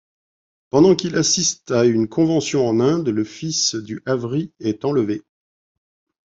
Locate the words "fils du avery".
3.23-4.51